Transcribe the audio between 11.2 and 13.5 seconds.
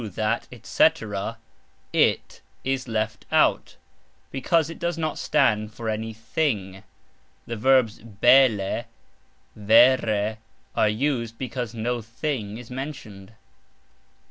because no "thing" is mentioned.